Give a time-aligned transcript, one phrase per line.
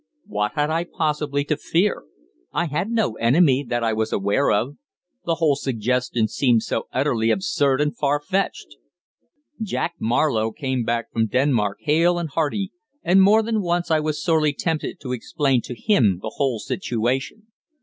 [0.25, 2.05] What had I possibly to fear?
[2.51, 4.77] I had no enemy that I was aware of.
[5.25, 8.77] The whole suggestion seemed so utterly absurd and far fetched.
[9.61, 12.71] Jack Marlowe came back from Denmark hale and hearty,
[13.03, 17.51] and more than once I was sorely tempted to explain to him the whole situation.